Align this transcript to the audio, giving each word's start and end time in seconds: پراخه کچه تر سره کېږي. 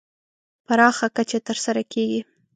پراخه 0.67 1.07
کچه 1.15 1.39
تر 1.47 1.57
سره 1.65 1.81
کېږي. 1.91 2.21